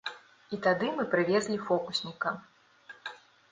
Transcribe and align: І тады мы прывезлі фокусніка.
І 0.55 0.57
тады 0.67 0.87
мы 0.99 1.05
прывезлі 1.11 1.59
фокусніка. 1.69 2.35